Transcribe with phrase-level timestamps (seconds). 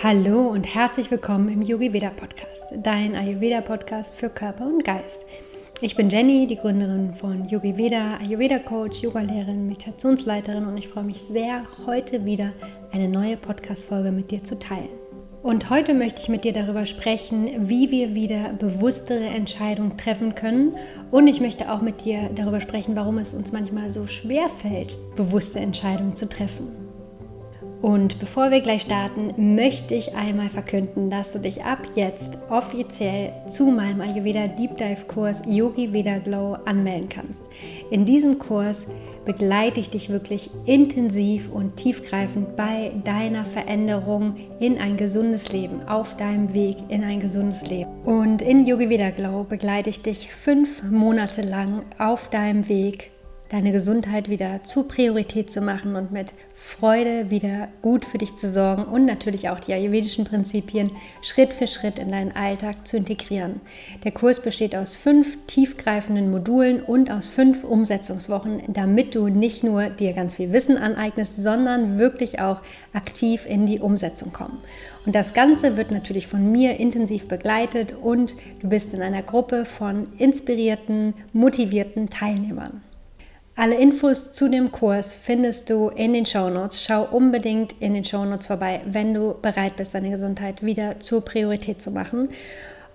[0.00, 5.26] Hallo und herzlich willkommen im Yogi Veda Podcast, dein Ayurveda Podcast für Körper und Geist.
[5.80, 11.02] Ich bin Jenny, die Gründerin von Yogi Veda, Ayurveda Coach, Yogalehrerin, Meditationsleiterin und ich freue
[11.02, 12.52] mich sehr, heute wieder
[12.92, 14.88] eine neue Podcast-Folge mit dir zu teilen.
[15.42, 20.76] Und heute möchte ich mit dir darüber sprechen, wie wir wieder bewusstere Entscheidungen treffen können.
[21.10, 24.96] Und ich möchte auch mit dir darüber sprechen, warum es uns manchmal so schwer fällt,
[25.16, 26.87] bewusste Entscheidungen zu treffen.
[27.80, 33.32] Und bevor wir gleich starten, möchte ich einmal verkünden, dass du dich ab jetzt offiziell
[33.48, 37.44] zu meinem Ayurveda Deep Dive Kurs Yogi Veda Glow anmelden kannst.
[37.90, 38.88] In diesem Kurs
[39.24, 46.16] begleite ich dich wirklich intensiv und tiefgreifend bei deiner Veränderung in ein gesundes Leben, auf
[46.16, 47.90] deinem Weg in ein gesundes Leben.
[48.04, 53.10] Und in Yogi Veda Glow begleite ich dich fünf Monate lang auf deinem Weg
[53.50, 58.50] deine Gesundheit wieder zur Priorität zu machen und mit Freude wieder gut für dich zu
[58.50, 60.90] sorgen und natürlich auch die ayurvedischen Prinzipien
[61.22, 63.60] Schritt für Schritt in deinen Alltag zu integrieren.
[64.04, 69.88] Der Kurs besteht aus fünf tiefgreifenden Modulen und aus fünf Umsetzungswochen, damit du nicht nur
[69.88, 72.60] dir ganz viel Wissen aneignest, sondern wirklich auch
[72.92, 74.58] aktiv in die Umsetzung kommst.
[75.06, 79.64] Und das Ganze wird natürlich von mir intensiv begleitet und du bist in einer Gruppe
[79.64, 82.82] von inspirierten, motivierten Teilnehmern.
[83.58, 86.80] Alle Infos zu dem Kurs findest du in den Show Notes.
[86.80, 91.24] Schau unbedingt in den Show Notes vorbei, wenn du bereit bist, deine Gesundheit wieder zur
[91.24, 92.28] Priorität zu machen.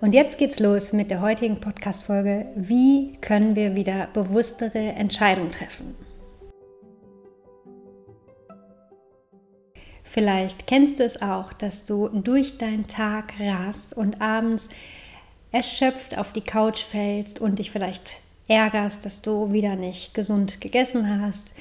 [0.00, 2.46] Und jetzt geht's los mit der heutigen Podcast-Folge.
[2.56, 5.94] Wie können wir wieder bewusstere Entscheidungen treffen?
[10.02, 14.70] Vielleicht kennst du es auch, dass du durch deinen Tag rast und abends
[15.52, 21.20] erschöpft auf die Couch fällst und dich vielleicht ärgerst, dass du wieder nicht gesund gegessen
[21.20, 21.54] hast,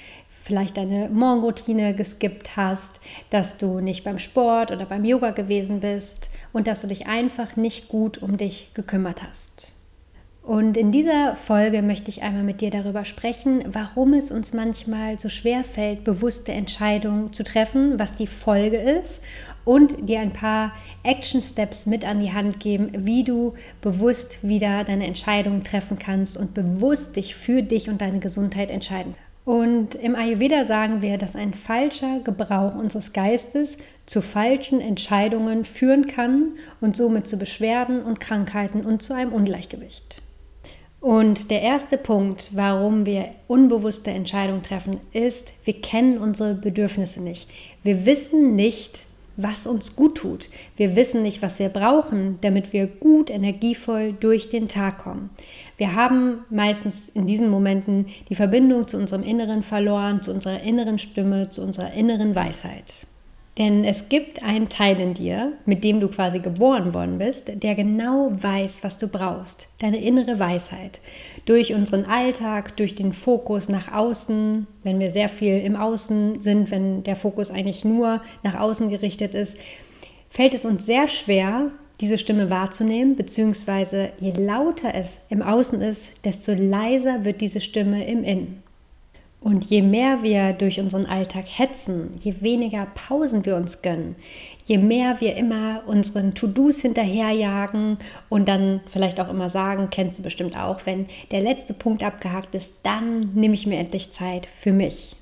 [0.44, 6.30] vielleicht deine Morgenroutine geskippt hast, dass du nicht beim Sport oder beim Yoga gewesen bist
[6.52, 9.74] und dass du dich einfach nicht gut um dich gekümmert hast.
[10.44, 15.18] Und in dieser Folge möchte ich einmal mit dir darüber sprechen, warum es uns manchmal
[15.18, 19.22] so schwer fällt, bewusste Entscheidungen zu treffen, was die Folge ist
[19.66, 24.84] und dir ein paar Action Steps mit an die Hand geben, wie du bewusst wieder
[24.84, 29.16] deine Entscheidungen treffen kannst und bewusst dich für dich und deine Gesundheit entscheiden.
[29.46, 36.08] Und im Ayurveda sagen wir, dass ein falscher Gebrauch unseres Geistes zu falschen Entscheidungen führen
[36.08, 40.22] kann und somit zu Beschwerden und Krankheiten und zu einem Ungleichgewicht.
[41.02, 47.50] Und der erste Punkt, warum wir unbewusste Entscheidungen treffen, ist, wir kennen unsere Bedürfnisse nicht.
[47.84, 50.50] Wir wissen nicht, was uns gut tut.
[50.78, 55.30] Wir wissen nicht, was wir brauchen, damit wir gut energievoll durch den Tag kommen.
[55.78, 61.00] Wir haben meistens in diesen Momenten die Verbindung zu unserem Inneren verloren, zu unserer inneren
[61.00, 63.08] Stimme, zu unserer inneren Weisheit.
[63.58, 67.76] Denn es gibt einen Teil in dir, mit dem du quasi geboren worden bist, der
[67.76, 69.68] genau weiß, was du brauchst.
[69.80, 71.02] Deine innere Weisheit.
[71.46, 76.72] Durch unseren Alltag, durch den Fokus nach außen, wenn wir sehr viel im Außen sind,
[76.72, 79.60] wenn der Fokus eigentlich nur nach außen gerichtet ist,
[80.32, 81.70] fällt es uns sehr schwer,
[82.02, 88.08] diese Stimme wahrzunehmen, beziehungsweise je lauter es im Außen ist, desto leiser wird diese Stimme
[88.08, 88.63] im Innen.
[89.44, 94.16] Und je mehr wir durch unseren Alltag hetzen, je weniger Pausen wir uns gönnen,
[94.64, 97.98] je mehr wir immer unseren To-Dos hinterherjagen
[98.30, 102.56] und dann vielleicht auch immer sagen, kennst du bestimmt auch, wenn der letzte Punkt abgehakt
[102.56, 105.18] ist, dann nehme ich mir endlich Zeit für mich.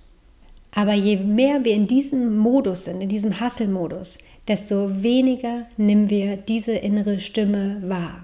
[0.70, 6.38] Aber je mehr wir in diesem Modus sind, in diesem Hustle-Modus, desto weniger nehmen wir
[6.38, 8.22] diese innere Stimme wahr.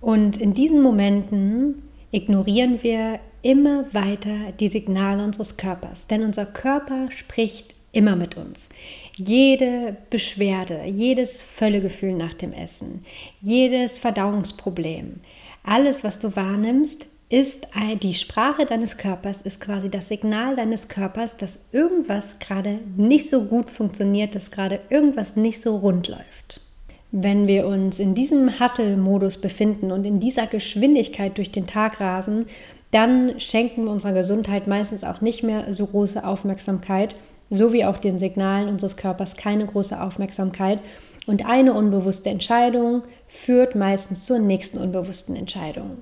[0.00, 7.10] Und in diesen Momenten ignorieren wir immer weiter die Signale unseres Körpers, denn unser Körper
[7.10, 8.68] spricht immer mit uns.
[9.16, 13.04] Jede Beschwerde, jedes Völlegefühl nach dem Essen,
[13.40, 15.20] jedes Verdauungsproblem,
[15.64, 17.66] alles, was du wahrnimmst, ist
[18.02, 23.44] die Sprache deines Körpers, ist quasi das Signal deines Körpers, dass irgendwas gerade nicht so
[23.44, 26.62] gut funktioniert, dass gerade irgendwas nicht so rund läuft.
[27.10, 32.46] Wenn wir uns in diesem Hustle-Modus befinden und in dieser Geschwindigkeit durch den Tag rasen,
[32.90, 37.14] dann schenken wir unserer Gesundheit meistens auch nicht mehr so große Aufmerksamkeit,
[37.50, 40.80] so wie auch den Signalen unseres Körpers keine große Aufmerksamkeit.
[41.26, 45.98] Und eine unbewusste Entscheidung führt meistens zur nächsten unbewussten Entscheidung.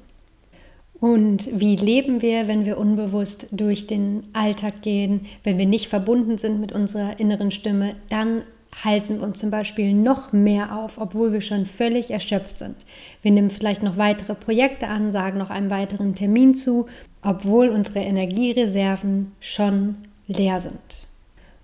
[1.01, 6.39] Und wie leben wir, wenn wir unbewusst durch den Alltag gehen, wenn wir nicht verbunden
[6.39, 8.43] sind mit unserer inneren Stimme, dann
[8.85, 12.77] halsen wir uns zum Beispiel noch mehr auf, obwohl wir schon völlig erschöpft sind.
[13.23, 16.87] Wir nehmen vielleicht noch weitere Projekte an, sagen noch einen weiteren Termin zu,
[17.23, 19.97] obwohl unsere Energiereserven schon
[20.27, 21.06] leer sind.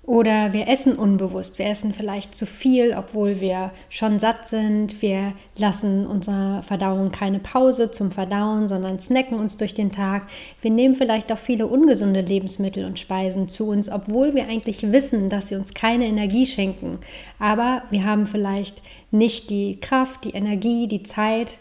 [0.04, 1.60] Oder wir essen unbewusst.
[1.60, 5.00] Wir essen vielleicht zu viel, obwohl wir schon satt sind.
[5.00, 10.26] Wir lassen unserer Verdauung keine Pause zum Verdauen, sondern snacken uns durch den Tag.
[10.60, 15.28] Wir nehmen vielleicht auch viele ungesunde Lebensmittel und Speisen zu uns, obwohl wir eigentlich wissen,
[15.28, 16.98] dass sie uns keine Energie schenken.
[17.38, 18.82] Aber wir haben vielleicht
[19.12, 21.60] nicht die Kraft, die Energie, die Zeit,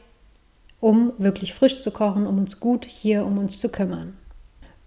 [0.80, 4.18] um wirklich frisch zu kochen, um uns gut hier um uns zu kümmern.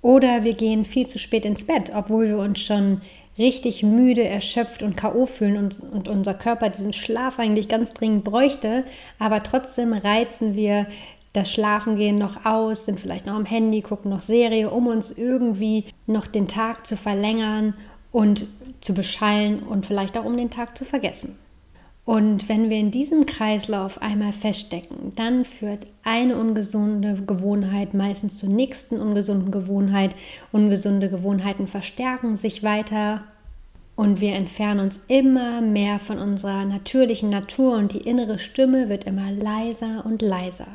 [0.03, 3.00] Oder wir gehen viel zu spät ins Bett, obwohl wir uns schon
[3.39, 5.27] richtig müde, erschöpft und K.O.
[5.27, 8.85] fühlen und, und unser Körper diesen Schlaf eigentlich ganz dringend bräuchte,
[9.19, 10.87] aber trotzdem reizen wir
[11.33, 15.85] das Schlafengehen noch aus, sind vielleicht noch am Handy, gucken noch Serie, um uns irgendwie
[16.07, 17.75] noch den Tag zu verlängern
[18.13, 18.47] und
[18.81, 21.37] zu beschallen und vielleicht auch um den Tag zu vergessen.
[22.05, 28.51] Und wenn wir in diesem Kreislauf einmal feststecken, dann führt eine ungesunde Gewohnheit meistens zur
[28.51, 30.15] nächsten ungesunden Gewohnheit.
[30.53, 33.25] Ungesunde Gewohnheiten verstärken sich weiter
[33.97, 39.05] und wir entfernen uns immer mehr von unserer natürlichen Natur und die innere Stimme wird
[39.05, 40.69] immer leiser und leiser.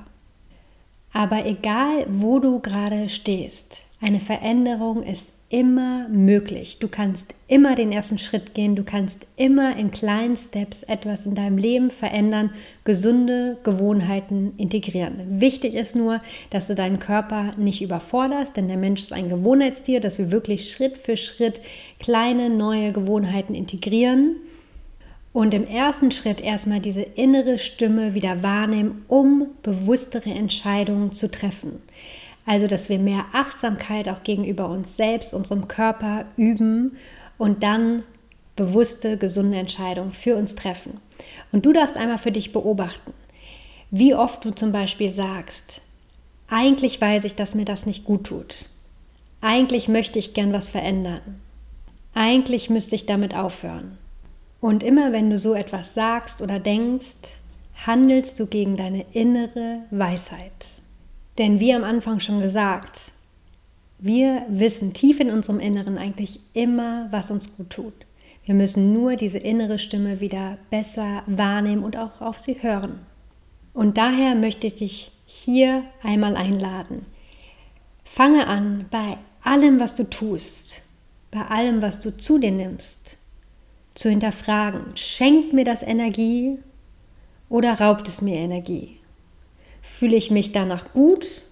[1.13, 6.77] Aber egal, wo du gerade stehst, eine Veränderung ist immer möglich.
[6.77, 11.33] Du kannst immer den ersten Schritt gehen, du kannst immer in kleinen Steps etwas in
[11.33, 12.51] deinem Leben verändern,
[12.83, 15.41] gesunde Gewohnheiten integrieren.
[15.41, 19.99] Wichtig ist nur, dass du deinen Körper nicht überforderst, denn der Mensch ist ein Gewohnheitstier,
[19.99, 21.61] dass wir wirklich Schritt für Schritt
[21.99, 24.35] kleine neue Gewohnheiten integrieren.
[25.33, 31.81] Und im ersten Schritt erstmal diese innere Stimme wieder wahrnehmen, um bewusstere Entscheidungen zu treffen.
[32.45, 36.97] Also, dass wir mehr Achtsamkeit auch gegenüber uns selbst, unserem Körper üben
[37.37, 38.03] und dann
[38.55, 40.99] bewusste, gesunde Entscheidungen für uns treffen.
[41.51, 43.13] Und du darfst einmal für dich beobachten,
[43.91, 45.81] wie oft du zum Beispiel sagst,
[46.49, 48.69] eigentlich weiß ich, dass mir das nicht gut tut.
[49.41, 51.39] Eigentlich möchte ich gern was verändern.
[52.13, 53.97] Eigentlich müsste ich damit aufhören.
[54.59, 57.39] Und immer wenn du so etwas sagst oder denkst,
[57.85, 60.81] handelst du gegen deine innere Weisheit.
[61.39, 63.13] Denn wie am Anfang schon gesagt,
[63.97, 67.93] wir wissen tief in unserem Inneren eigentlich immer, was uns gut tut.
[68.43, 72.99] Wir müssen nur diese innere Stimme wieder besser wahrnehmen und auch auf sie hören.
[73.73, 77.05] Und daher möchte ich dich hier einmal einladen.
[78.03, 80.81] Fange an, bei allem, was du tust,
[81.31, 83.17] bei allem, was du zu dir nimmst,
[83.95, 86.57] zu hinterfragen, schenkt mir das Energie
[87.47, 88.98] oder raubt es mir Energie?
[89.97, 91.43] Fühle ich mich danach gut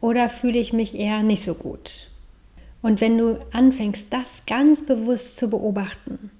[0.00, 2.10] oder fühle ich mich eher nicht so gut?
[2.82, 6.30] Und wenn du anfängst, das ganz bewusst zu beobachten,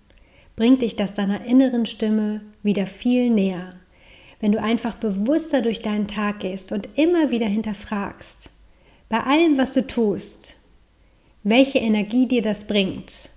[0.56, 3.70] bringt dich das deiner inneren Stimme wieder viel näher.
[4.40, 8.50] Wenn du einfach bewusster durch deinen Tag gehst und immer wieder hinterfragst,
[9.08, 10.58] bei allem, was du tust,
[11.44, 13.30] welche Energie dir das bringt,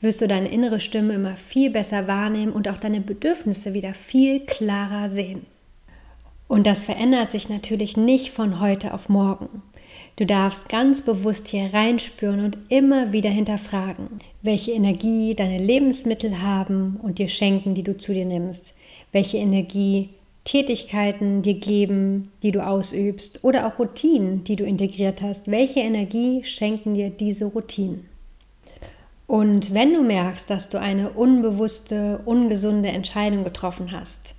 [0.00, 4.40] wirst du deine innere Stimme immer viel besser wahrnehmen und auch deine Bedürfnisse wieder viel
[4.46, 5.46] klarer sehen.
[6.52, 9.62] Und das verändert sich natürlich nicht von heute auf morgen.
[10.16, 17.00] Du darfst ganz bewusst hier reinspüren und immer wieder hinterfragen, welche Energie deine Lebensmittel haben
[17.02, 18.74] und dir schenken, die du zu dir nimmst,
[19.12, 20.10] welche Energie
[20.44, 25.50] Tätigkeiten dir geben, die du ausübst oder auch Routinen, die du integriert hast.
[25.50, 28.10] Welche Energie schenken dir diese Routinen?
[29.26, 34.34] Und wenn du merkst, dass du eine unbewusste, ungesunde Entscheidung getroffen hast,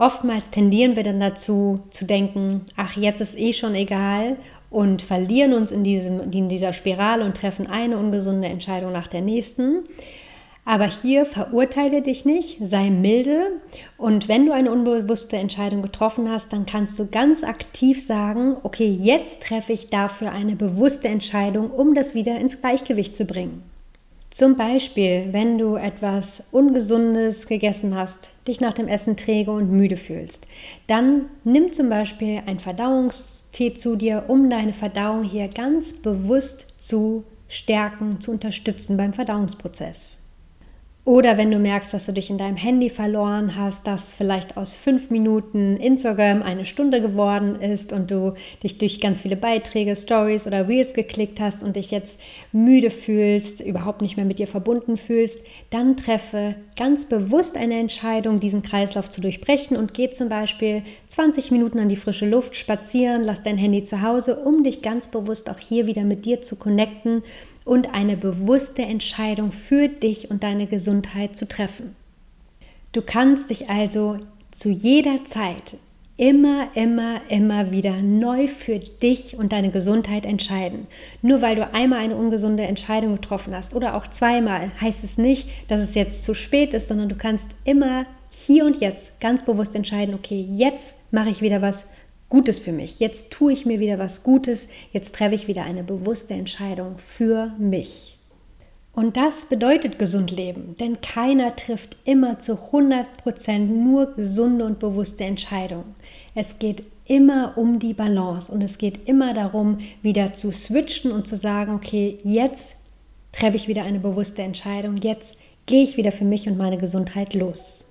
[0.00, 4.36] Oftmals tendieren wir dann dazu zu denken, ach, jetzt ist eh schon egal
[4.70, 9.20] und verlieren uns in, diesem, in dieser Spirale und treffen eine ungesunde Entscheidung nach der
[9.20, 9.84] nächsten.
[10.64, 13.60] Aber hier verurteile dich nicht, sei milde
[13.98, 18.88] und wenn du eine unbewusste Entscheidung getroffen hast, dann kannst du ganz aktiv sagen, okay,
[18.88, 23.69] jetzt treffe ich dafür eine bewusste Entscheidung, um das wieder ins Gleichgewicht zu bringen.
[24.30, 29.96] Zum Beispiel, wenn du etwas Ungesundes gegessen hast, dich nach dem Essen träge und müde
[29.96, 30.46] fühlst,
[30.86, 37.24] dann nimm zum Beispiel ein Verdauungstee zu dir, um deine Verdauung hier ganz bewusst zu
[37.48, 40.19] stärken, zu unterstützen beim Verdauungsprozess.
[41.06, 44.74] Oder wenn du merkst, dass du dich in deinem Handy verloren hast, dass vielleicht aus
[44.74, 50.46] fünf Minuten Instagram eine Stunde geworden ist und du dich durch ganz viele Beiträge, Stories
[50.46, 52.20] oder Reels geklickt hast und dich jetzt
[52.52, 58.38] müde fühlst, überhaupt nicht mehr mit dir verbunden fühlst, dann treffe ganz bewusst eine Entscheidung,
[58.38, 63.24] diesen Kreislauf zu durchbrechen und geh zum Beispiel 20 Minuten an die frische Luft spazieren,
[63.24, 66.56] lass dein Handy zu Hause, um dich ganz bewusst auch hier wieder mit dir zu
[66.56, 67.22] connecten
[67.70, 71.94] und eine bewusste Entscheidung für dich und deine Gesundheit zu treffen.
[72.90, 74.18] Du kannst dich also
[74.50, 75.76] zu jeder Zeit
[76.16, 80.88] immer, immer, immer wieder neu für dich und deine Gesundheit entscheiden.
[81.22, 85.46] Nur weil du einmal eine ungesunde Entscheidung getroffen hast oder auch zweimal, heißt es nicht,
[85.68, 89.76] dass es jetzt zu spät ist, sondern du kannst immer hier und jetzt ganz bewusst
[89.76, 91.86] entscheiden, okay, jetzt mache ich wieder was
[92.30, 95.82] Gutes für mich, jetzt tue ich mir wieder was Gutes, jetzt treffe ich wieder eine
[95.82, 98.16] bewusste Entscheidung für mich.
[98.92, 105.24] Und das bedeutet gesund leben, denn keiner trifft immer zu 100% nur gesunde und bewusste
[105.24, 105.96] Entscheidungen.
[106.34, 111.26] Es geht immer um die Balance und es geht immer darum, wieder zu switchen und
[111.26, 112.76] zu sagen, okay, jetzt
[113.32, 117.34] treffe ich wieder eine bewusste Entscheidung, jetzt gehe ich wieder für mich und meine Gesundheit
[117.34, 117.89] los.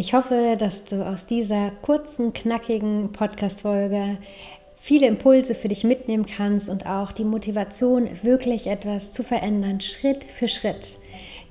[0.00, 4.16] Ich hoffe, dass du aus dieser kurzen, knackigen Podcast-Folge
[4.80, 10.24] viele Impulse für dich mitnehmen kannst und auch die Motivation, wirklich etwas zu verändern, Schritt
[10.24, 10.98] für Schritt.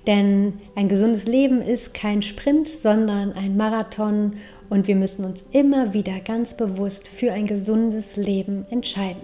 [0.07, 4.37] Denn ein gesundes Leben ist kein Sprint, sondern ein Marathon
[4.71, 9.21] und wir müssen uns immer wieder ganz bewusst für ein gesundes Leben entscheiden.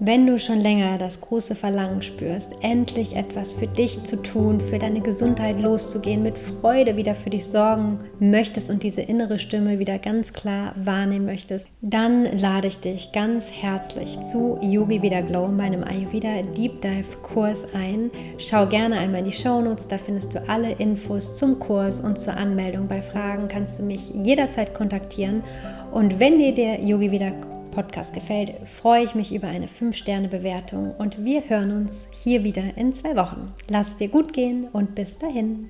[0.00, 4.78] Wenn du schon länger das große Verlangen spürst, endlich etwas für dich zu tun, für
[4.78, 10.00] deine Gesundheit loszugehen, mit Freude wieder für dich sorgen möchtest und diese innere Stimme wieder
[10.00, 15.84] ganz klar wahrnehmen möchtest, dann lade ich dich ganz herzlich zu Yogi Vida Glow, meinem
[15.84, 18.10] Ayurveda Deep Dive Kurs ein.
[18.38, 22.18] Schau gerne einmal in die Show Notes, da findest du alle Infos zum Kurs und
[22.18, 22.88] zur Anmeldung.
[22.88, 25.44] Bei Fragen kannst du mich jederzeit kontaktieren.
[25.92, 27.30] Und wenn dir der Yogi Vida
[27.74, 32.92] Podcast gefällt, freue ich mich über eine 5-Sterne-Bewertung und wir hören uns hier wieder in
[32.92, 33.52] zwei Wochen.
[33.68, 35.68] Lass es dir gut gehen und bis dahin.